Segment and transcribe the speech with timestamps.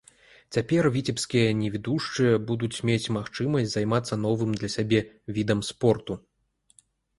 [0.55, 5.05] Цяпер віцебскія невідушчыя будуць мець магчымасць займацца новым для сябе
[5.37, 6.21] відам спорту.